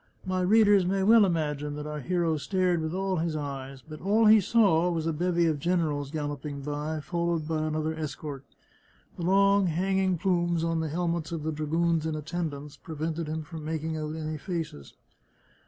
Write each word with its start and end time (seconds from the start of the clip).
My 0.25 0.41
readers 0.41 0.83
may 0.83 1.03
well 1.03 1.25
imagine 1.27 1.75
that 1.75 1.85
our 1.85 1.99
hero 1.99 2.35
stared 2.37 2.81
with 2.81 2.91
all 2.91 3.17
his 3.17 3.35
eyes, 3.35 3.83
but 3.87 4.01
all 4.01 4.25
he 4.25 4.41
saw 4.41 4.89
was 4.89 5.05
a 5.05 5.13
bevy 5.13 5.45
of 5.45 5.59
generals 5.59 6.09
gal 6.09 6.29
loping 6.29 6.61
by, 6.63 7.01
followed 7.01 7.47
by 7.47 7.61
another 7.61 7.93
escort. 7.93 8.43
The 9.17 9.21
long, 9.25 9.67
hanging 9.67 10.17
plumes 10.17 10.63
on 10.63 10.79
the 10.79 10.89
helmets 10.89 11.31
of 11.31 11.43
the 11.43 11.51
dragoons 11.51 12.07
in 12.07 12.15
attendance 12.15 12.77
pre 12.77 12.95
vented 12.95 13.27
him 13.27 13.43
from 13.43 13.63
making 13.63 13.95
out 13.95 14.15
any 14.15 14.39
faces. 14.39 14.95